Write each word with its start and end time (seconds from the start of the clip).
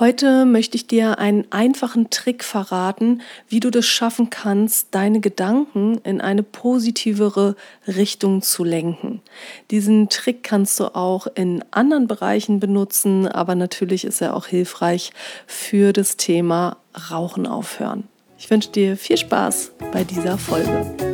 Heute 0.00 0.44
möchte 0.44 0.76
ich 0.76 0.88
dir 0.88 1.20
einen 1.20 1.44
einfachen 1.50 2.10
Trick 2.10 2.42
verraten, 2.42 3.22
wie 3.48 3.60
du 3.60 3.70
das 3.70 3.86
schaffen 3.86 4.28
kannst, 4.28 4.88
deine 4.90 5.20
Gedanken 5.20 5.98
in 6.02 6.20
eine 6.20 6.42
positivere 6.42 7.54
Richtung 7.86 8.42
zu 8.42 8.64
lenken. 8.64 9.22
Diesen 9.70 10.08
Trick 10.08 10.42
kannst 10.42 10.80
du 10.80 10.96
auch 10.96 11.28
in 11.36 11.64
anderen 11.70 12.08
Bereichen 12.08 12.58
benutzen, 12.58 13.28
aber 13.28 13.54
natürlich 13.54 14.04
ist 14.04 14.20
er 14.20 14.34
auch 14.34 14.46
hilfreich 14.46 15.12
für 15.46 15.92
das 15.92 16.16
Thema 16.16 16.78
Rauchen 17.12 17.46
aufhören. 17.46 18.08
Ich 18.36 18.50
wünsche 18.50 18.70
dir 18.70 18.96
viel 18.96 19.16
Spaß 19.16 19.74
bei 19.92 20.02
dieser 20.02 20.38
Folge. 20.38 21.13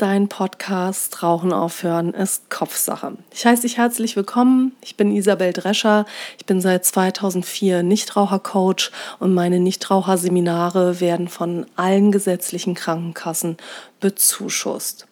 Dein 0.00 0.28
Podcast 0.28 1.22
Rauchen 1.22 1.52
aufhören 1.52 2.14
ist 2.14 2.48
Kopfsache. 2.48 3.18
Ich 3.32 3.44
heiße 3.44 3.62
dich 3.62 3.76
herzlich 3.76 4.16
willkommen. 4.16 4.72
Ich 4.80 4.96
bin 4.96 5.14
Isabel 5.14 5.52
Drescher. 5.52 6.06
Ich 6.38 6.46
bin 6.46 6.62
seit 6.62 6.86
2004 6.86 7.82
Nichtrauchercoach 7.82 8.92
und 9.18 9.34
meine 9.34 9.60
Nichtraucherseminare 9.60 11.00
werden 11.00 11.28
von 11.28 11.66
allen 11.76 12.12
gesetzlichen 12.12 12.74
Krankenkassen 12.74 13.58
bezuschusst. 14.00 15.06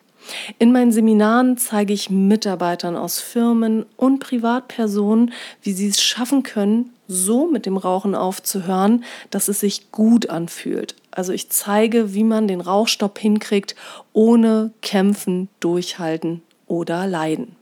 In 0.58 0.72
meinen 0.72 0.92
Seminaren 0.92 1.58
zeige 1.58 1.92
ich 1.92 2.08
Mitarbeitern 2.08 2.96
aus 2.96 3.20
Firmen 3.20 3.84
und 3.96 4.20
Privatpersonen, 4.20 5.32
wie 5.62 5.72
sie 5.72 5.88
es 5.88 6.02
schaffen 6.02 6.42
können, 6.42 6.94
so 7.08 7.46
mit 7.50 7.66
dem 7.66 7.76
Rauchen 7.76 8.14
aufzuhören, 8.14 9.04
dass 9.30 9.48
es 9.48 9.60
sich 9.60 9.92
gut 9.92 10.30
anfühlt. 10.30 10.94
Also 11.18 11.32
ich 11.32 11.50
zeige, 11.50 12.14
wie 12.14 12.22
man 12.22 12.46
den 12.46 12.60
Rauchstopp 12.60 13.18
hinkriegt, 13.18 13.74
ohne 14.12 14.70
kämpfen, 14.82 15.48
durchhalten 15.58 16.42
oder 16.68 17.08
leiden. 17.08 17.56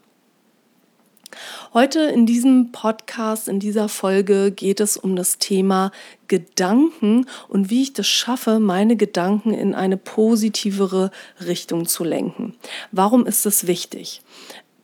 Heute 1.72 2.00
in 2.00 2.26
diesem 2.26 2.70
Podcast, 2.70 3.48
in 3.48 3.58
dieser 3.58 3.88
Folge 3.88 4.50
geht 4.50 4.78
es 4.78 4.98
um 4.98 5.16
das 5.16 5.38
Thema 5.38 5.90
Gedanken 6.28 7.24
und 7.48 7.70
wie 7.70 7.80
ich 7.80 7.94
das 7.94 8.06
schaffe, 8.06 8.60
meine 8.60 8.94
Gedanken 8.94 9.54
in 9.54 9.74
eine 9.74 9.96
positivere 9.96 11.10
Richtung 11.46 11.86
zu 11.86 12.04
lenken. 12.04 12.54
Warum 12.92 13.24
ist 13.24 13.46
das 13.46 13.66
wichtig? 13.66 14.20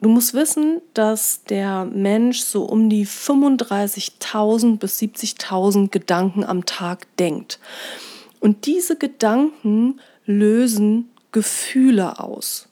Du 0.00 0.08
musst 0.08 0.32
wissen, 0.32 0.80
dass 0.94 1.44
der 1.44 1.84
Mensch 1.84 2.40
so 2.40 2.64
um 2.64 2.88
die 2.88 3.06
35.000 3.06 4.78
bis 4.78 4.98
70.000 4.98 5.90
Gedanken 5.90 6.42
am 6.42 6.64
Tag 6.64 7.06
denkt. 7.18 7.58
Und 8.42 8.66
diese 8.66 8.96
Gedanken 8.96 10.00
lösen 10.26 11.10
Gefühle 11.30 12.18
aus. 12.18 12.66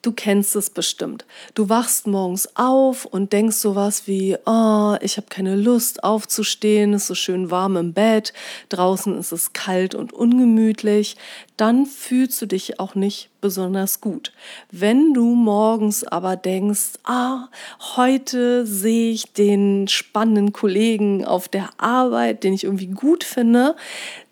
Du 0.00 0.12
kennst 0.12 0.56
es 0.56 0.70
bestimmt. 0.70 1.26
Du 1.52 1.68
wachst 1.68 2.06
morgens 2.06 2.56
auf 2.56 3.04
und 3.04 3.34
denkst 3.34 3.56
sowas 3.56 4.06
wie, 4.06 4.38
oh, 4.46 4.96
ich 5.02 5.18
habe 5.18 5.26
keine 5.28 5.54
Lust 5.54 6.02
aufzustehen, 6.02 6.94
es 6.94 7.02
ist 7.02 7.08
so 7.08 7.14
schön 7.14 7.50
warm 7.50 7.76
im 7.76 7.92
Bett, 7.92 8.32
draußen 8.70 9.18
ist 9.18 9.32
es 9.32 9.52
kalt 9.52 9.94
und 9.94 10.14
ungemütlich. 10.14 11.18
Dann 11.58 11.84
fühlst 11.84 12.40
du 12.40 12.46
dich 12.46 12.80
auch 12.80 12.94
nicht 12.94 13.28
besonders 13.42 14.00
gut. 14.00 14.32
Wenn 14.70 15.12
du 15.12 15.34
morgens 15.34 16.04
aber 16.04 16.36
denkst, 16.36 16.92
ah, 17.04 17.48
heute 17.96 18.64
sehe 18.66 19.12
ich 19.12 19.34
den 19.34 19.88
spannenden 19.88 20.54
Kollegen 20.54 21.26
auf 21.26 21.50
der 21.50 21.68
Arbeit, 21.76 22.44
den 22.44 22.54
ich 22.54 22.64
irgendwie 22.64 22.86
gut 22.86 23.22
finde, 23.22 23.76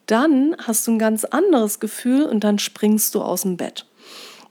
dann 0.08 0.56
hast 0.58 0.86
du 0.86 0.92
ein 0.92 0.98
ganz 0.98 1.24
anderes 1.24 1.78
Gefühl 1.78 2.24
und 2.24 2.42
dann 2.42 2.58
springst 2.58 3.14
du 3.14 3.22
aus 3.22 3.42
dem 3.42 3.56
Bett. 3.56 3.86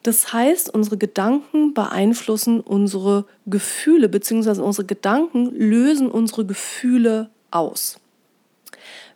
Das 0.03 0.31
heißt, 0.31 0.73
unsere 0.73 0.97
Gedanken 0.97 1.73
beeinflussen 1.73 2.61
unsere 2.61 3.25
Gefühle, 3.45 4.07
beziehungsweise 4.07 4.63
unsere 4.63 4.87
Gedanken 4.87 5.51
lösen 5.53 6.09
unsere 6.09 6.45
Gefühle 6.45 7.29
aus. 7.51 7.99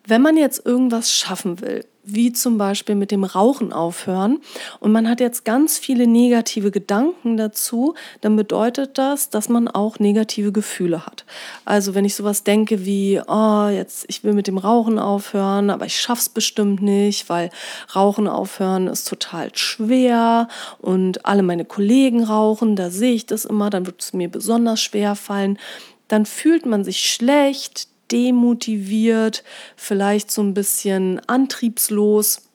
Wenn 0.06 0.22
man 0.22 0.38
jetzt 0.38 0.66
irgendwas 0.66 1.14
schaffen 1.14 1.62
will, 1.62 1.86
wie 2.04 2.34
zum 2.34 2.58
Beispiel 2.58 2.96
mit 2.96 3.12
dem 3.12 3.24
Rauchen 3.24 3.72
aufhören 3.72 4.40
und 4.80 4.92
man 4.92 5.08
hat 5.08 5.20
jetzt 5.20 5.46
ganz 5.46 5.78
viele 5.78 6.08
negative 6.08 6.72
Gedanken 6.72 7.38
dazu, 7.38 7.94
dann 8.22 8.36
bedeutet 8.36 8.98
das, 8.98 9.30
dass 9.30 9.50
man 9.50 9.68
auch 9.68 10.00
negative 10.00 10.52
Gefühle 10.52 11.06
hat. 11.06 11.26
Also 11.66 11.94
wenn 11.94 12.06
ich 12.06 12.16
sowas 12.16 12.44
denke 12.44 12.86
wie, 12.86 13.22
oh, 13.28 13.68
jetzt 13.68 14.06
ich 14.08 14.24
will 14.24 14.34
mit 14.34 14.48
dem 14.48 14.58
Rauchen 14.58 14.98
aufhören, 14.98 15.70
aber 15.70 15.86
ich 15.86 16.00
schaff's 16.00 16.30
bestimmt 16.30 16.82
nicht, 16.82 17.30
weil 17.30 17.52
Rauchen 17.96 18.28
aufhören 18.28 18.88
ist 18.88 19.08
total 19.08 19.52
schwer 19.56 20.48
und 20.80 21.26
alle 21.26 21.44
meine 21.44 21.66
Kollegen 21.66 22.24
rauchen, 22.24 22.76
da 22.76 22.90
sehe 22.90 23.14
ich 23.14 23.28
das 23.28 23.46
immer, 23.46 23.70
dann 23.70 23.86
wird 23.86 24.02
es 24.02 24.14
mir 24.14 24.30
besonders 24.30 24.82
schwer 24.82 25.16
fallen. 25.16 25.60
Dann 26.08 26.26
fühlt 26.26 26.66
man 26.66 26.84
sich 26.84 27.10
schlecht, 27.10 27.88
demotiviert, 28.12 29.44
vielleicht 29.76 30.32
so 30.32 30.42
ein 30.42 30.54
bisschen 30.54 31.22
antriebslos. 31.28 32.50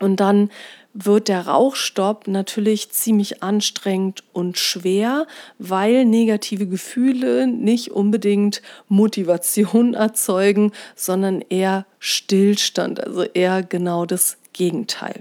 Und 0.00 0.20
dann 0.20 0.50
wird 0.94 1.28
der 1.28 1.46
Rauchstopp 1.46 2.26
natürlich 2.26 2.90
ziemlich 2.90 3.42
anstrengend 3.42 4.24
und 4.32 4.58
schwer, 4.58 5.26
weil 5.58 6.04
negative 6.04 6.66
Gefühle 6.66 7.46
nicht 7.46 7.90
unbedingt 7.92 8.62
Motivation 8.88 9.94
erzeugen, 9.94 10.72
sondern 10.96 11.42
eher 11.48 11.86
Stillstand, 11.98 13.04
also 13.04 13.22
eher 13.22 13.62
genau 13.62 14.06
das 14.06 14.38
Gegenteil. 14.52 15.20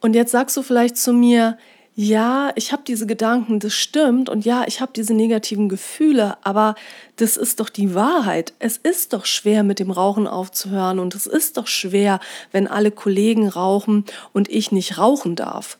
Und 0.00 0.14
jetzt 0.14 0.32
sagst 0.32 0.56
du 0.56 0.62
vielleicht 0.62 0.96
zu 0.96 1.12
mir, 1.12 1.58
ja, 1.94 2.52
ich 2.56 2.72
habe 2.72 2.82
diese 2.86 3.06
Gedanken, 3.06 3.60
das 3.60 3.74
stimmt 3.74 4.30
und 4.30 4.46
ja, 4.46 4.64
ich 4.66 4.80
habe 4.80 4.92
diese 4.94 5.12
negativen 5.12 5.68
Gefühle, 5.68 6.38
aber 6.42 6.74
das 7.16 7.36
ist 7.36 7.60
doch 7.60 7.68
die 7.68 7.94
Wahrheit. 7.94 8.54
Es 8.58 8.78
ist 8.78 9.12
doch 9.12 9.26
schwer, 9.26 9.62
mit 9.62 9.78
dem 9.78 9.90
Rauchen 9.90 10.26
aufzuhören 10.26 10.98
und 10.98 11.14
es 11.14 11.26
ist 11.26 11.58
doch 11.58 11.66
schwer, 11.66 12.18
wenn 12.50 12.66
alle 12.66 12.90
Kollegen 12.90 13.46
rauchen 13.46 14.06
und 14.32 14.48
ich 14.48 14.72
nicht 14.72 14.96
rauchen 14.96 15.36
darf. 15.36 15.78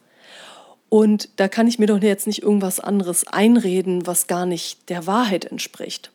Und 0.91 1.31
da 1.37 1.49
kann 1.49 1.67
ich 1.67 1.79
mir 1.79 1.87
doch 1.87 2.03
jetzt 2.03 2.27
nicht 2.27 2.43
irgendwas 2.43 2.79
anderes 2.79 3.27
einreden, 3.27 4.07
was 4.07 4.27
gar 4.27 4.45
nicht 4.45 4.91
der 4.91 5.07
Wahrheit 5.07 5.47
entspricht. 5.47 6.11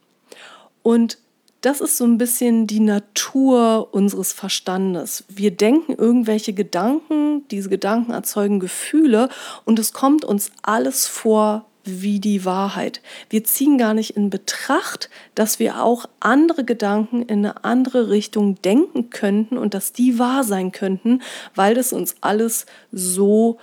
Und 0.84 1.18
das 1.62 1.82
ist 1.82 1.98
so 1.98 2.06
ein 2.06 2.18
bisschen 2.18 2.68
die 2.68 2.80
Natur 2.80 3.90
unseres 3.92 4.34
Verstandes. 4.34 5.24
Wir 5.28 5.52
denken 5.52 5.94
irgendwelche 5.94 6.54
Gedanken, 6.54 7.48
diese 7.50 7.70
Gedanken 7.70 8.12
erzeugen 8.12 8.60
Gefühle 8.60 9.30
und 9.66 9.80
es 9.80 9.94
kommt 9.94 10.24
uns 10.24 10.52
alles 10.62 11.08
vor 11.08 11.66
wie 11.84 12.20
die 12.20 12.46
Wahrheit. 12.46 13.02
Wir 13.30 13.44
ziehen 13.44 13.78
gar 13.78 13.94
nicht 13.94 14.16
in 14.16 14.30
Betracht, 14.30 15.10
dass 15.36 15.58
wir 15.58 15.82
auch 15.82 16.06
andere 16.20 16.64
Gedanken 16.64 17.22
in 17.24 17.40
eine 17.40 17.64
andere 17.64 18.10
Richtung 18.10 18.62
denken 18.62 19.10
könnten 19.10 19.58
und 19.58 19.74
dass 19.74 19.94
die 19.94 20.20
wahr 20.20 20.44
sein 20.44 20.72
könnten, 20.72 21.22
weil 21.56 21.76
das 21.76 21.94
uns 21.94 22.16
alles 22.22 22.66
so 22.92 23.58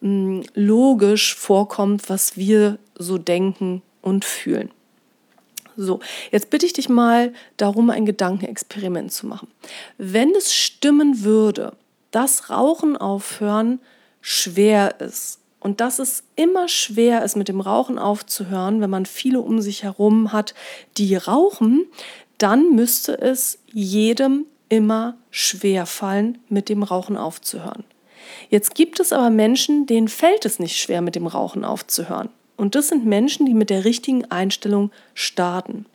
mh, 0.00 0.08
hm, 0.08 0.42
logisch 0.54 1.34
vorkommt, 1.34 2.08
was 2.10 2.36
wir 2.36 2.78
so 2.98 3.18
denken 3.18 3.82
und 4.02 4.24
fühlen. 4.24 4.70
So, 5.82 6.00
jetzt 6.30 6.50
bitte 6.50 6.66
ich 6.66 6.74
dich 6.74 6.90
mal 6.90 7.32
darum, 7.56 7.88
ein 7.88 8.04
Gedankenexperiment 8.04 9.12
zu 9.12 9.26
machen. 9.26 9.48
Wenn 9.96 10.34
es 10.34 10.54
stimmen 10.54 11.24
würde, 11.24 11.72
dass 12.10 12.50
Rauchen 12.50 12.98
aufhören 12.98 13.80
schwer 14.20 15.00
ist 15.00 15.38
und 15.58 15.80
dass 15.80 15.98
es 15.98 16.22
immer 16.36 16.68
schwer 16.68 17.24
ist, 17.24 17.34
mit 17.34 17.48
dem 17.48 17.62
Rauchen 17.62 17.98
aufzuhören, 17.98 18.82
wenn 18.82 18.90
man 18.90 19.06
viele 19.06 19.40
um 19.40 19.62
sich 19.62 19.82
herum 19.82 20.32
hat, 20.32 20.54
die 20.98 21.16
rauchen, 21.16 21.86
dann 22.36 22.74
müsste 22.74 23.18
es 23.18 23.58
jedem 23.72 24.44
immer 24.68 25.16
schwer 25.30 25.86
fallen, 25.86 26.38
mit 26.50 26.68
dem 26.68 26.82
Rauchen 26.82 27.16
aufzuhören. 27.16 27.84
Jetzt 28.50 28.74
gibt 28.74 29.00
es 29.00 29.14
aber 29.14 29.30
Menschen, 29.30 29.86
denen 29.86 30.08
fällt 30.08 30.44
es 30.44 30.58
nicht 30.58 30.76
schwer, 30.76 31.00
mit 31.00 31.14
dem 31.14 31.26
Rauchen 31.26 31.64
aufzuhören. 31.64 32.28
Und 32.60 32.74
das 32.74 32.88
sind 32.88 33.06
Menschen, 33.06 33.46
die 33.46 33.54
mit 33.54 33.70
der 33.70 33.86
richtigen 33.86 34.30
Einstellung 34.30 34.90
starten. 35.14 35.86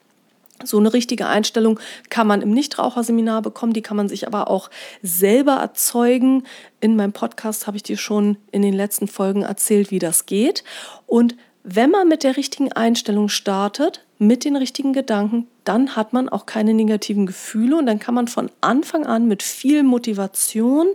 So 0.64 0.80
eine 0.80 0.94
richtige 0.94 1.28
Einstellung 1.28 1.80
kann 2.10 2.26
man 2.26 2.42
im 2.42 2.50
Nichtraucherseminar 2.50 3.44
bekommen, 3.44 3.74
die 3.74 3.84
kann 3.84 3.98
man 3.98 4.10
sich 4.10 4.26
aber 4.26 4.50
auch 4.50 4.72
selber 5.04 5.58
erzeugen. 5.58 6.44
In 6.82 6.96
meinem 6.96 7.14
Podcast 7.14 7.68
habe 7.68 7.78
ich 7.78 7.84
dir 7.84 7.98
schon 7.98 8.38
in 8.52 8.64
den 8.64 8.74
letzten 8.74 9.08
Folgen 9.08 9.44
erzählt, 9.44 9.92
wie 9.92 10.00
das 10.00 10.26
geht. 10.26 10.64
Und 11.06 11.36
wenn 11.64 11.92
man 11.92 12.08
mit 12.08 12.24
der 12.24 12.36
richtigen 12.36 12.72
Einstellung 12.72 13.30
startet, 13.30 14.04
mit 14.18 14.44
den 14.44 14.56
richtigen 14.56 14.94
Gedanken, 14.94 15.46
dann 15.66 15.96
hat 15.96 16.14
man 16.14 16.30
auch 16.30 16.48
keine 16.48 16.74
negativen 16.74 17.28
Gefühle 17.28 17.78
und 17.78 17.86
dann 17.86 18.00
kann 18.00 18.16
man 18.16 18.28
von 18.28 18.50
Anfang 18.62 19.06
an 19.06 19.28
mit 19.28 19.44
viel 19.44 19.84
Motivation 19.84 20.88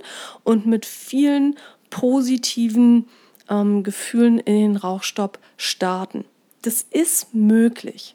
und 0.43 0.67
mit 0.67 0.85
vielen 0.85 1.55
positiven 1.91 3.07
ähm, 3.51 3.83
Gefühlen 3.83 4.39
in 4.39 4.55
den 4.55 4.77
Rauchstopp 4.77 5.39
starten. 5.57 6.25
Das 6.63 6.83
ist 6.91 7.35
möglich. 7.35 8.15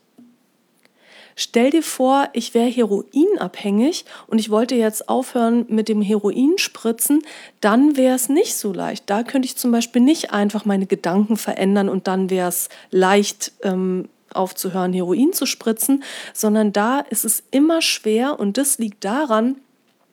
Stell 1.38 1.70
dir 1.70 1.84
vor, 1.84 2.30
ich 2.32 2.54
wäre 2.54 2.70
heroinabhängig 2.70 4.06
und 4.28 4.40
ich 4.40 4.50
wollte 4.50 4.76
jetzt 4.76 5.10
aufhören 5.10 5.66
mit 5.68 5.90
dem 5.90 6.02
Heroinspritzen, 6.02 7.24
dann 7.60 7.98
wäre 7.98 8.16
es 8.16 8.30
nicht 8.30 8.56
so 8.56 8.72
leicht. 8.72 9.10
Da 9.10 9.24
könnte 9.24 9.46
ich 9.46 9.58
zum 9.58 9.72
Beispiel 9.72 10.02
nicht 10.02 10.32
einfach 10.32 10.64
meine 10.64 10.86
Gedanken 10.86 11.36
verändern 11.36 11.90
und 11.90 12.08
dann 12.08 12.30
wäre 12.30 12.48
es 12.48 12.70
leicht 12.90 13.52
ähm, 13.64 14.08
aufzuhören, 14.34 14.94
Heroin 14.94 15.34
zu 15.34 15.46
spritzen, 15.46 16.04
sondern 16.34 16.72
da 16.72 17.00
ist 17.02 17.26
es 17.26 17.44
immer 17.52 17.82
schwer 17.82 18.40
und 18.40 18.58
das 18.58 18.78
liegt 18.78 19.04
daran, 19.04 19.58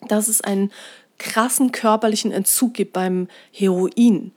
dass 0.08 0.26
es 0.26 0.40
einen 0.40 0.72
krassen 1.18 1.70
körperlichen 1.70 2.32
Entzug 2.32 2.74
gibt 2.74 2.92
beim 2.92 3.28
Heroin. 3.52 4.32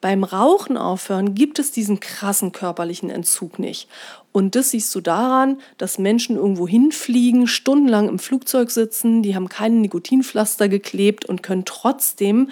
Beim 0.00 0.22
Rauchen 0.22 0.76
aufhören 0.76 1.34
gibt 1.34 1.58
es 1.58 1.72
diesen 1.72 1.98
krassen 1.98 2.52
körperlichen 2.52 3.10
Entzug 3.10 3.58
nicht. 3.58 3.88
Und 4.30 4.54
das 4.54 4.70
siehst 4.70 4.94
du 4.94 5.00
daran, 5.00 5.60
dass 5.76 5.98
Menschen 5.98 6.36
irgendwo 6.36 6.68
hinfliegen, 6.68 7.48
stundenlang 7.48 8.08
im 8.08 8.18
Flugzeug 8.18 8.70
sitzen, 8.70 9.22
die 9.22 9.34
haben 9.34 9.48
keine 9.48 9.76
Nikotinpflaster 9.76 10.68
geklebt 10.68 11.24
und 11.24 11.42
können 11.42 11.64
trotzdem 11.64 12.50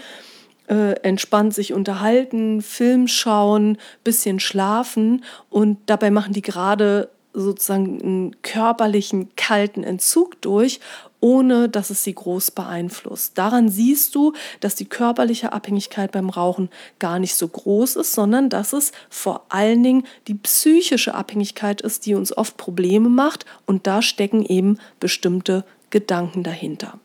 äh, 0.69 0.93
entspannt 1.03 1.55
sich 1.55 1.73
unterhalten, 1.73 2.63
Film 2.63 3.07
schauen, 3.07 3.79
bisschen 4.03 4.41
schlafen 4.41 5.25
und 5.49 5.79
dabei 5.87 6.11
machen 6.11 6.33
die 6.33 6.43
gerade 6.43 7.11
sozusagen 7.33 8.03
einen 8.03 8.43
körperlichen 8.43 9.29
kalten 9.37 9.85
Entzug 9.85 10.41
durch, 10.41 10.81
ohne 11.27 11.69
dass 11.69 11.91
es 11.91 12.05
sie 12.05 12.15
groß 12.15 12.53
beeinflusst. 12.53 13.37
Daran 13.37 13.69
siehst 13.69 14.15
du, 14.15 14.33
dass 14.61 14.77
die 14.77 14.85
körperliche 14.85 15.53
Abhängigkeit 15.53 16.13
beim 16.13 16.31
Rauchen 16.31 16.69
gar 17.01 17.19
nicht 17.19 17.35
so 17.35 17.49
groß 17.49 17.97
ist, 17.97 18.13
sondern 18.13 18.49
dass 18.49 18.73
es 18.73 18.93
vor 19.11 19.45
allen 19.49 19.83
Dingen 19.83 20.05
die 20.29 20.35
psychische 20.35 21.17
Abhängigkeit 21.17 21.81
ist, 21.81 22.07
die 22.07 22.15
uns 22.15 22.37
oft 22.37 22.57
Probleme 22.57 23.09
macht 23.09 23.45
und 23.67 23.89
da 23.89 24.03
stecken 24.03 24.47
eben 24.47 24.79
bestimmte 25.01 25.65
Gedanken 25.91 26.45
dahinter. 26.45 27.01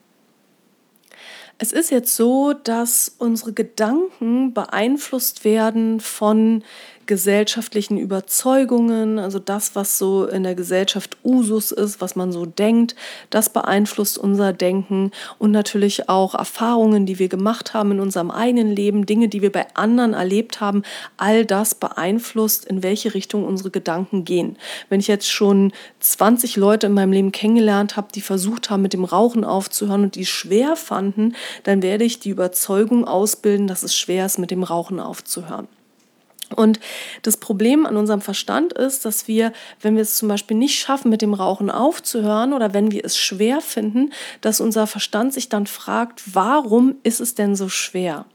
Es 1.57 1.71
ist 1.71 1.89
jetzt 1.89 2.15
so, 2.15 2.53
dass 2.53 3.15
unsere 3.17 3.53
Gedanken 3.53 4.53
beeinflusst 4.53 5.45
werden 5.45 5.99
von 5.99 6.63
gesellschaftlichen 7.05 7.97
Überzeugungen, 7.97 9.19
also 9.19 9.39
das, 9.39 9.75
was 9.75 9.97
so 9.97 10.25
in 10.25 10.43
der 10.43 10.55
Gesellschaft 10.55 11.17
Usus 11.23 11.71
ist, 11.71 12.01
was 12.01 12.15
man 12.15 12.31
so 12.31 12.45
denkt, 12.45 12.95
das 13.29 13.49
beeinflusst 13.49 14.17
unser 14.17 14.53
Denken 14.53 15.11
und 15.37 15.51
natürlich 15.51 16.09
auch 16.09 16.35
Erfahrungen, 16.35 17.05
die 17.05 17.19
wir 17.19 17.29
gemacht 17.29 17.73
haben 17.73 17.91
in 17.91 17.99
unserem 17.99 18.31
eigenen 18.31 18.75
Leben, 18.75 19.05
Dinge, 19.05 19.27
die 19.27 19.41
wir 19.41 19.51
bei 19.51 19.67
anderen 19.73 20.13
erlebt 20.13 20.61
haben, 20.61 20.83
all 21.17 21.45
das 21.45 21.75
beeinflusst, 21.75 22.65
in 22.65 22.83
welche 22.83 23.13
Richtung 23.13 23.45
unsere 23.45 23.71
Gedanken 23.71 24.25
gehen. 24.25 24.57
Wenn 24.89 24.99
ich 24.99 25.07
jetzt 25.07 25.29
schon 25.29 25.71
20 25.99 26.55
Leute 26.55 26.87
in 26.87 26.93
meinem 26.93 27.11
Leben 27.11 27.31
kennengelernt 27.31 27.97
habe, 27.97 28.07
die 28.13 28.21
versucht 28.21 28.69
haben, 28.69 28.81
mit 28.81 28.93
dem 28.93 29.03
Rauchen 29.03 29.43
aufzuhören 29.43 30.03
und 30.03 30.15
die 30.15 30.25
schwer 30.25 30.75
fanden, 30.75 31.35
dann 31.63 31.81
werde 31.81 32.03
ich 32.03 32.19
die 32.19 32.29
Überzeugung 32.29 33.05
ausbilden, 33.05 33.67
dass 33.67 33.83
es 33.83 33.95
schwer 33.95 34.25
ist, 34.25 34.39
mit 34.39 34.51
dem 34.51 34.63
Rauchen 34.63 34.99
aufzuhören. 34.99 35.67
Und 36.53 36.79
das 37.21 37.37
Problem 37.37 37.85
an 37.85 37.97
unserem 37.97 38.21
Verstand 38.21 38.73
ist, 38.73 39.05
dass 39.05 39.27
wir, 39.27 39.53
wenn 39.81 39.95
wir 39.95 40.01
es 40.01 40.15
zum 40.15 40.27
Beispiel 40.27 40.57
nicht 40.57 40.79
schaffen, 40.79 41.09
mit 41.09 41.21
dem 41.21 41.33
Rauchen 41.33 41.69
aufzuhören 41.69 42.53
oder 42.53 42.73
wenn 42.73 42.91
wir 42.91 43.03
es 43.05 43.17
schwer 43.17 43.61
finden, 43.61 44.11
dass 44.41 44.61
unser 44.61 44.87
Verstand 44.87 45.33
sich 45.33 45.49
dann 45.49 45.67
fragt, 45.67 46.35
warum 46.35 46.95
ist 47.03 47.19
es 47.19 47.35
denn 47.35 47.55
so 47.55 47.69
schwer? 47.69 48.25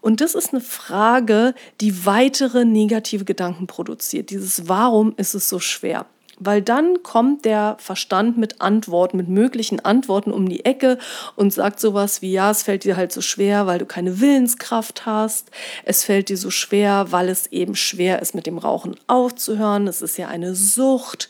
Und 0.00 0.20
das 0.20 0.34
ist 0.34 0.52
eine 0.52 0.60
Frage, 0.60 1.54
die 1.80 2.04
weitere 2.04 2.64
negative 2.64 3.24
Gedanken 3.24 3.66
produziert. 3.66 4.30
Dieses 4.30 4.68
Warum 4.68 5.14
ist 5.16 5.34
es 5.34 5.48
so 5.48 5.60
schwer? 5.60 6.06
Weil 6.38 6.62
dann 6.62 7.02
kommt 7.02 7.44
der 7.44 7.76
Verstand 7.78 8.36
mit 8.36 8.60
Antworten, 8.60 9.16
mit 9.16 9.28
möglichen 9.28 9.84
Antworten 9.84 10.32
um 10.32 10.48
die 10.48 10.64
Ecke 10.64 10.98
und 11.36 11.52
sagt 11.52 11.80
sowas 11.80 12.22
wie, 12.22 12.32
ja, 12.32 12.50
es 12.50 12.62
fällt 12.62 12.84
dir 12.84 12.96
halt 12.96 13.12
so 13.12 13.20
schwer, 13.20 13.66
weil 13.66 13.78
du 13.78 13.86
keine 13.86 14.20
Willenskraft 14.20 15.06
hast. 15.06 15.50
Es 15.84 16.04
fällt 16.04 16.28
dir 16.28 16.36
so 16.36 16.50
schwer, 16.50 17.06
weil 17.10 17.28
es 17.28 17.46
eben 17.48 17.76
schwer 17.76 18.20
ist, 18.20 18.34
mit 18.34 18.46
dem 18.46 18.58
Rauchen 18.58 18.96
aufzuhören. 19.06 19.86
Es 19.86 20.02
ist 20.02 20.16
ja 20.18 20.28
eine 20.28 20.54
Sucht. 20.54 21.28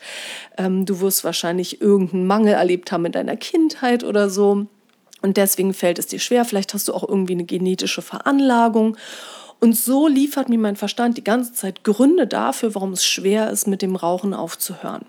Ähm, 0.57 0.87
du 0.87 1.01
wirst 1.01 1.25
wahrscheinlich 1.25 1.81
irgendeinen 1.81 2.27
Mangel 2.27 2.55
erlebt 2.55 2.93
haben 2.93 3.05
in 3.05 3.13
deiner 3.13 3.37
Kindheit 3.37 4.05
oder 4.05 4.31
so. 4.31 4.67
Und 5.25 5.39
deswegen 5.39 5.73
fällt 5.73 5.99
es 5.99 6.07
dir 6.07 6.19
schwer. 6.19 6.45
Vielleicht 6.45 6.75
hast 6.75 6.89
du 6.89 6.93
auch 6.93 7.09
irgendwie 7.09 7.33
eine 7.33 7.45
genetische 7.45 8.03
Veranlagung. 8.03 8.97
Und 9.65 9.75
so 9.75 10.09
liefert 10.09 10.51
mir 10.51 10.59
mein 10.59 10.77
Verstand 10.77 11.17
die 11.17 11.25
ganze 11.25 11.55
Zeit 11.55 11.85
Gründe 11.85 12.27
dafür, 12.27 12.75
warum 12.75 12.93
es 12.93 13.03
schwer 13.03 13.51
ist, 13.51 13.67
mit 13.67 13.81
dem 13.81 13.97
Rauchen 13.97 14.35
aufzuhören. 14.35 15.07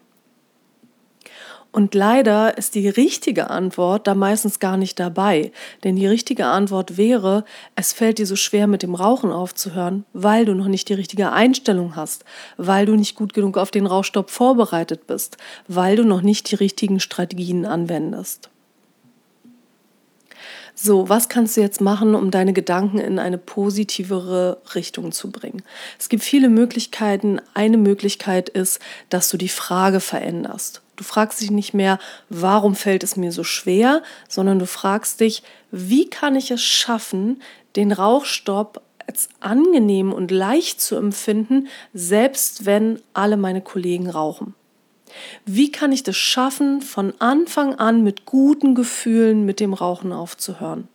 Und 1.73 1.93
leider 1.93 2.57
ist 2.57 2.73
die 2.75 2.87
richtige 2.87 3.49
Antwort 3.49 4.07
da 4.07 4.15
meistens 4.15 4.61
gar 4.61 4.77
nicht 4.77 4.97
dabei. 4.97 5.51
Denn 5.83 5.97
die 5.97 6.07
richtige 6.07 6.45
Antwort 6.45 6.95
wäre, 6.95 7.43
es 7.75 7.91
fällt 7.91 8.17
dir 8.17 8.25
so 8.25 8.37
schwer, 8.37 8.67
mit 8.67 8.81
dem 8.81 8.95
Rauchen 8.95 9.29
aufzuhören, 9.29 10.05
weil 10.13 10.45
du 10.45 10.53
noch 10.53 10.69
nicht 10.69 10.87
die 10.87 10.93
richtige 10.93 11.33
Einstellung 11.33 11.97
hast, 11.97 12.23
weil 12.55 12.85
du 12.85 12.95
nicht 12.95 13.15
gut 13.17 13.33
genug 13.33 13.57
auf 13.57 13.71
den 13.71 13.85
Rauchstopp 13.85 14.29
vorbereitet 14.29 15.05
bist, 15.05 15.35
weil 15.67 15.97
du 15.97 16.05
noch 16.05 16.21
nicht 16.21 16.49
die 16.49 16.55
richtigen 16.55 17.01
Strategien 17.01 17.65
anwendest. 17.65 18.49
So, 20.77 21.07
was 21.07 21.29
kannst 21.29 21.55
du 21.55 21.61
jetzt 21.61 21.79
machen, 21.79 22.15
um 22.15 22.31
deine 22.31 22.51
Gedanken 22.51 22.97
in 22.97 23.17
eine 23.17 23.37
positivere 23.37 24.61
Richtung 24.75 25.13
zu 25.13 25.31
bringen? 25.31 25.63
Es 25.97 26.09
gibt 26.09 26.21
viele 26.21 26.49
Möglichkeiten. 26.49 27.39
Eine 27.53 27.77
Möglichkeit 27.77 28.49
ist, 28.49 28.81
dass 29.09 29.29
du 29.29 29.37
die 29.37 29.47
Frage 29.47 30.01
veränderst. 30.01 30.81
Du 30.97 31.05
fragst 31.05 31.39
dich 31.39 31.49
nicht 31.49 31.73
mehr, 31.73 31.97
warum 32.29 32.75
fällt 32.75 33.03
es 33.03 33.15
mir 33.15 33.31
so 33.31 33.45
schwer, 33.45 34.03
sondern 34.27 34.59
du 34.59 34.67
fragst 34.67 35.21
dich, 35.21 35.43
wie 35.71 36.09
kann 36.09 36.35
ich 36.35 36.51
es 36.51 36.61
schaffen, 36.61 37.41
den 37.77 37.93
Rauchstopp 37.93 38.81
als 39.07 39.29
angenehm 39.39 40.11
und 40.11 40.29
leicht 40.29 40.81
zu 40.81 40.97
empfinden, 40.97 41.69
selbst 41.93 42.65
wenn 42.65 43.01
alle 43.13 43.37
meine 43.37 43.61
Kollegen 43.61 44.09
rauchen. 44.09 44.55
Wie 45.45 45.71
kann 45.71 45.91
ich 45.91 46.03
das 46.03 46.17
schaffen, 46.17 46.81
von 46.81 47.13
Anfang 47.19 47.75
an 47.75 48.03
mit 48.03 48.25
guten 48.25 48.75
Gefühlen 48.75 49.45
mit 49.45 49.59
dem 49.59 49.73
Rauchen 49.73 50.11
aufzuhören? 50.11 50.87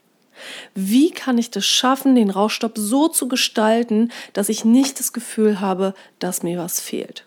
Wie 0.75 1.11
kann 1.11 1.39
ich 1.39 1.51
das 1.51 1.67
schaffen, 1.67 2.15
den 2.15 2.31
Rauchstopp 2.31 2.73
so 2.77 3.09
zu 3.09 3.29
gestalten, 3.29 4.11
dass 4.33 4.49
ich 4.49 4.65
nicht 4.65 4.99
das 4.99 5.13
Gefühl 5.13 5.61
habe, 5.61 5.95
dass 6.19 6.43
mir 6.43 6.59
was 6.59 6.81
fehlt? 6.81 7.27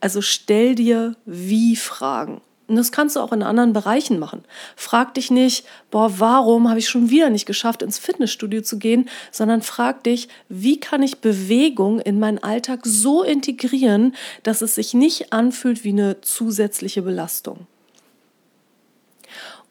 Also 0.00 0.22
stell 0.22 0.74
dir 0.74 1.16
wie 1.24 1.76
Fragen. 1.76 2.40
Und 2.68 2.74
das 2.76 2.90
kannst 2.90 3.14
du 3.14 3.20
auch 3.20 3.32
in 3.32 3.44
anderen 3.44 3.72
Bereichen 3.72 4.18
machen. 4.18 4.44
Frag 4.74 5.14
dich 5.14 5.30
nicht, 5.30 5.64
boah, 5.90 6.18
warum 6.18 6.68
habe 6.68 6.80
ich 6.80 6.88
schon 6.88 7.10
wieder 7.10 7.30
nicht 7.30 7.46
geschafft, 7.46 7.82
ins 7.82 7.98
Fitnessstudio 7.98 8.60
zu 8.62 8.78
gehen, 8.78 9.08
sondern 9.30 9.62
frag 9.62 10.02
dich, 10.02 10.28
wie 10.48 10.80
kann 10.80 11.02
ich 11.02 11.20
Bewegung 11.20 12.00
in 12.00 12.18
meinen 12.18 12.38
Alltag 12.38 12.80
so 12.82 13.22
integrieren, 13.22 14.16
dass 14.42 14.62
es 14.62 14.74
sich 14.74 14.94
nicht 14.94 15.32
anfühlt 15.32 15.84
wie 15.84 15.90
eine 15.90 16.20
zusätzliche 16.22 17.02
Belastung. 17.02 17.68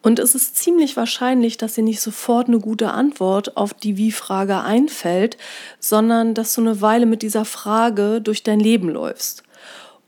Und 0.05 0.19
es 0.19 0.35
ist 0.35 0.55
ziemlich 0.55 0.95
wahrscheinlich, 0.95 1.57
dass 1.57 1.73
dir 1.73 1.83
nicht 1.83 1.99
sofort 1.99 2.47
eine 2.47 2.59
gute 2.59 2.91
Antwort 2.91 3.57
auf 3.57 3.73
die 3.73 3.97
Wie-Frage 3.97 4.61
einfällt, 4.61 5.35
sondern 5.79 6.35
dass 6.35 6.53
du 6.53 6.61
eine 6.61 6.79
Weile 6.79 7.07
mit 7.07 7.23
dieser 7.23 7.43
Frage 7.43 8.21
durch 8.21 8.43
dein 8.43 8.59
Leben 8.59 8.89
läufst. 8.89 9.41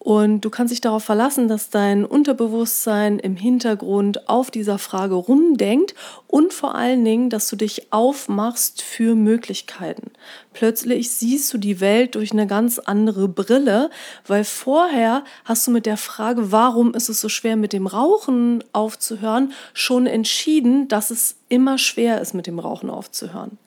Und 0.08 0.40
du 0.46 0.50
kannst 0.50 0.72
dich 0.72 0.80
darauf 0.80 1.04
verlassen, 1.04 1.50
dass 1.50 1.70
dein 1.70 2.06
Unterbewusstsein 2.06 3.20
im 3.20 3.36
Hintergrund 3.36 4.30
auf 4.30 4.50
dieser 4.52 4.80
Frage 4.80 5.16
rumdenkt 5.16 5.96
und 6.28 6.54
vor 6.54 6.76
allen 6.76 7.04
Dingen, 7.04 7.30
dass 7.30 7.50
du 7.50 7.58
dich 7.58 7.92
aufmachst 7.92 8.82
für 8.82 9.16
Möglichkeiten. 9.16 10.12
Plötzlich 10.54 11.12
siehst 11.12 11.54
du 11.54 11.58
die 11.58 11.82
Welt 11.82 12.16
durch 12.16 12.32
eine 12.32 12.48
ganz 12.48 12.80
andere 12.80 13.28
Brille, 13.28 13.90
weil 14.26 14.46
vorher 14.46 15.26
hast 15.44 15.68
du 15.68 15.72
mit 15.72 15.86
der 15.86 15.98
Frage, 15.98 16.54
warum 16.54 16.94
ist 16.94 17.10
es 17.10 17.20
so 17.20 17.28
schwer 17.28 17.58
mit 17.58 17.74
dem 17.74 17.86
Rauchen 17.86 18.64
aufzuhören, 18.72 19.52
schon 19.74 20.08
entschieden, 20.08 20.88
dass 20.88 21.12
es 21.12 21.36
immer 21.50 21.78
schwer 21.78 22.22
ist 22.22 22.34
mit 22.34 22.48
dem 22.48 22.60
Rauchen 22.60 22.90
aufzuhören. 22.90 23.58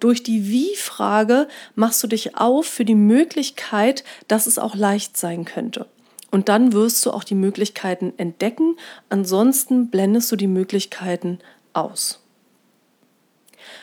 Durch 0.00 0.22
die 0.22 0.48
Wie-Frage 0.48 1.48
machst 1.74 2.02
du 2.02 2.06
dich 2.06 2.36
auf 2.36 2.66
für 2.66 2.84
die 2.84 2.94
Möglichkeit, 2.94 4.04
dass 4.28 4.46
es 4.46 4.58
auch 4.58 4.74
leicht 4.74 5.16
sein 5.16 5.44
könnte. 5.44 5.86
Und 6.30 6.48
dann 6.48 6.72
wirst 6.72 7.06
du 7.06 7.12
auch 7.12 7.24
die 7.24 7.36
Möglichkeiten 7.36 8.12
entdecken. 8.16 8.76
Ansonsten 9.08 9.88
blendest 9.88 10.32
du 10.32 10.36
die 10.36 10.48
Möglichkeiten 10.48 11.38
aus. 11.72 12.24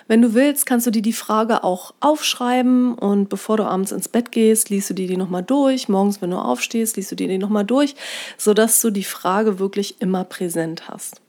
Wenn 0.07 0.21
du 0.21 0.33
willst, 0.33 0.65
kannst 0.65 0.85
du 0.87 0.91
dir 0.91 1.01
die 1.01 1.13
Frage 1.13 1.63
auch 1.63 1.93
aufschreiben 1.99 2.95
und 2.95 3.29
bevor 3.29 3.57
du 3.57 3.63
abends 3.63 3.91
ins 3.91 4.09
Bett 4.09 4.31
gehst, 4.31 4.69
liest 4.69 4.89
du 4.89 4.93
dir 4.93 5.07
die 5.07 5.17
nochmal 5.17 5.43
durch. 5.43 5.87
Morgens, 5.89 6.21
wenn 6.21 6.31
du 6.31 6.37
aufstehst, 6.37 6.97
liest 6.97 7.11
du 7.11 7.15
dir 7.15 7.27
die 7.27 7.37
nochmal 7.37 7.65
durch, 7.65 7.95
sodass 8.37 8.81
du 8.81 8.89
die 8.89 9.03
Frage 9.05 9.59
wirklich 9.59 10.01
immer 10.01 10.23
präsent 10.23 10.89
hast. 10.89 11.20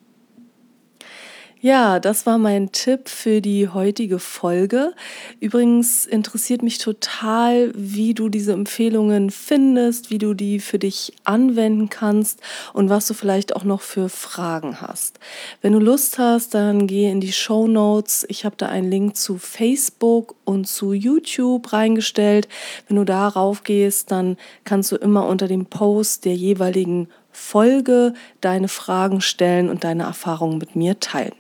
Ja, 1.65 2.01
das 2.01 2.27
war 2.27 2.39
mein 2.39 2.73
Tipp 2.73 3.09
für 3.09 3.41
die 3.41 3.69
heutige 3.69 4.19
Folge. 4.19 4.95
Übrigens 5.39 6.07
interessiert 6.07 6.61
mich 6.61 6.79
total, 6.79 7.71
wie 7.77 8.15
du 8.15 8.29
diese 8.29 8.53
Empfehlungen 8.53 9.31
findest, 9.31 10.11
wie 10.11 10.19
du 10.19 10.35
die 10.35 10.59
für 10.59 10.81
dich 10.81 11.13
anwenden 11.23 11.89
kannst 11.89 12.41
und 12.73 12.91
was 12.91 13.07
du 13.07 13.15
vielleicht 13.15 13.55
auch 13.55 13.63
noch 13.63 13.81
für 13.81 14.09
Fragen 14.09 14.81
hast. 14.81 15.21
Wenn 15.61 15.75
du 15.75 15.79
Lust 15.79 16.19
hast, 16.19 16.53
dann 16.53 16.89
geh 16.89 17.09
in 17.09 17.21
die 17.21 17.33
Show 17.33 17.69
Notes. 17.69 18.27
Ich 18.29 18.45
habe 18.45 18.57
da 18.59 18.67
einen 18.67 18.91
Link 18.91 19.17
zu 19.17 19.39
Facebook 19.39 20.35
und 20.45 20.67
zu 20.67 20.93
YouTube 20.93 21.73
reingestellt. 21.73 22.49
Wenn 22.89 22.97
du 22.97 23.05
darauf 23.05 23.63
gehst, 23.63 24.11
dann 24.11 24.37
kannst 24.65 24.91
du 24.91 24.97
immer 24.97 25.29
unter 25.29 25.47
dem 25.47 25.67
Post 25.67 26.25
der 26.25 26.35
jeweiligen 26.35 27.07
Folge 27.31 28.15
deine 28.41 28.67
Fragen 28.67 29.21
stellen 29.21 29.71
und 29.71 29.85
deine 29.85 30.03
Erfahrungen 30.03 30.59
mit 30.59 30.75
mir 30.75 30.99
teilen. 30.99 31.35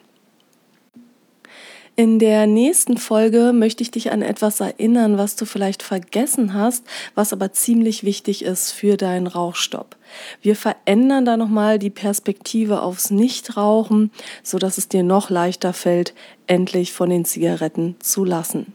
In 1.94 2.18
der 2.18 2.46
nächsten 2.46 2.96
Folge 2.96 3.52
möchte 3.52 3.82
ich 3.82 3.90
dich 3.90 4.12
an 4.12 4.22
etwas 4.22 4.60
erinnern, 4.60 5.18
was 5.18 5.36
du 5.36 5.44
vielleicht 5.44 5.82
vergessen 5.82 6.54
hast, 6.54 6.84
was 7.14 7.34
aber 7.34 7.52
ziemlich 7.52 8.02
wichtig 8.02 8.46
ist 8.46 8.72
für 8.72 8.96
deinen 8.96 9.26
Rauchstopp. 9.26 9.96
Wir 10.40 10.56
verändern 10.56 11.26
da 11.26 11.36
nochmal 11.36 11.78
die 11.78 11.90
Perspektive 11.90 12.80
aufs 12.80 13.10
Nichtrauchen, 13.10 14.10
sodass 14.42 14.78
es 14.78 14.88
dir 14.88 15.02
noch 15.02 15.28
leichter 15.28 15.74
fällt, 15.74 16.14
endlich 16.46 16.94
von 16.94 17.10
den 17.10 17.26
Zigaretten 17.26 17.96
zu 18.00 18.24
lassen. 18.24 18.72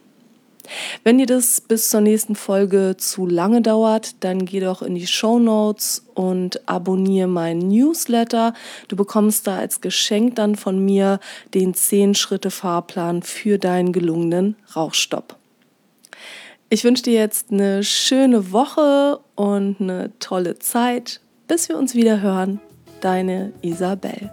Wenn 1.03 1.17
dir 1.17 1.25
das 1.25 1.61
bis 1.61 1.89
zur 1.89 2.01
nächsten 2.01 2.35
Folge 2.35 2.95
zu 2.97 3.25
lange 3.25 3.61
dauert, 3.61 4.23
dann 4.23 4.45
geh 4.45 4.59
doch 4.59 4.81
in 4.81 4.95
die 4.95 5.07
Show 5.07 5.39
Notes 5.39 6.05
und 6.13 6.67
abonniere 6.67 7.27
meinen 7.27 7.67
Newsletter. 7.67 8.53
Du 8.87 8.95
bekommst 8.95 9.47
da 9.47 9.57
als 9.57 9.81
Geschenk 9.81 10.35
dann 10.35 10.55
von 10.55 10.83
mir 10.83 11.19
den 11.53 11.73
10-Schritte-Fahrplan 11.73 13.21
für 13.23 13.57
deinen 13.57 13.93
gelungenen 13.93 14.55
Rauchstopp. 14.75 15.37
Ich 16.69 16.83
wünsche 16.83 17.03
dir 17.03 17.13
jetzt 17.13 17.51
eine 17.51 17.83
schöne 17.83 18.51
Woche 18.51 19.19
und 19.35 19.79
eine 19.79 20.11
tolle 20.19 20.59
Zeit. 20.59 21.21
Bis 21.47 21.69
wir 21.69 21.77
uns 21.77 21.95
wieder 21.95 22.21
hören. 22.21 22.59
Deine 22.99 23.53
Isabel. 23.61 24.29